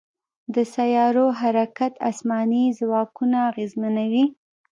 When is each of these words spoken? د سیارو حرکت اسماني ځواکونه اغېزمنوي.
د 0.53 0.55
سیارو 0.75 1.25
حرکت 1.39 1.93
اسماني 2.09 2.63
ځواکونه 2.79 3.37
اغېزمنوي. 3.51 4.25